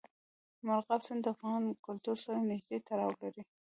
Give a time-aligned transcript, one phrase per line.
[0.65, 3.41] مورغاب سیند د افغان کلتور سره نږدې تړاو لري.